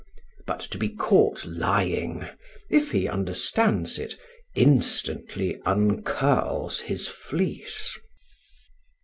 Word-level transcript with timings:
But 0.47 0.61
to 0.71 0.79
be 0.79 0.89
caught 0.89 1.45
lying, 1.45 2.25
if 2.71 2.89
he 2.91 3.07
understands 3.07 3.99
it, 3.99 4.15
instantly 4.55 5.61
uncurls 5.63 6.79
his 6.79 7.07
fleece. 7.07 7.99